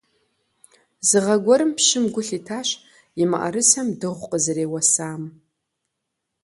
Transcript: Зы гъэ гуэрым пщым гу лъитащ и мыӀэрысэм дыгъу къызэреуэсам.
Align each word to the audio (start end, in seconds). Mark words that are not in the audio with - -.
Зы 1.07 1.17
гъэ 1.25 1.35
гуэрым 1.43 1.71
пщым 1.77 2.05
гу 2.13 2.21
лъитащ 2.27 2.69
и 3.21 3.23
мыӀэрысэм 3.31 3.87
дыгъу 3.99 4.27
къызэреуэсам. 4.31 5.21